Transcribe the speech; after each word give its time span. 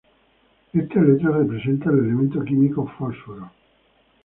Esta 0.73 0.99
letra 0.99 1.29
representa 1.29 1.91
al 1.91 1.99
elemento 1.99 2.43
químico 2.43 2.87
fósforo. 2.97 3.51